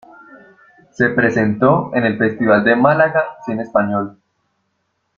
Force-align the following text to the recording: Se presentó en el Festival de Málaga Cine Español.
Se 0.89 1.09
presentó 1.09 1.91
en 1.93 2.05
el 2.07 2.17
Festival 2.17 2.63
de 2.63 2.75
Málaga 2.75 3.37
Cine 3.45 3.61
Español. 3.61 4.17